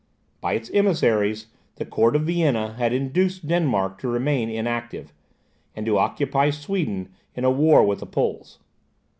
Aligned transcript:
By 0.41 0.53
its 0.53 0.71
embassies, 0.73 1.45
the 1.75 1.85
court 1.85 2.15
of 2.15 2.23
Vienna 2.23 2.73
had 2.73 2.91
induced 2.91 3.47
Denmark 3.47 3.99
to 3.99 4.07
remain 4.07 4.49
inactive, 4.49 5.13
and 5.75 5.85
to 5.85 5.99
occupy 5.99 6.49
Sweden 6.49 7.09
in 7.35 7.43
a 7.45 7.51
war 7.51 7.83
with 7.85 7.99
the 7.99 8.07
Poles. 8.07 8.57